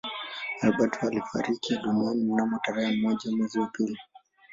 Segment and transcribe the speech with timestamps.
[0.61, 3.97] Albert alifariki dunia mnamo tarehe moja mwezi wa pili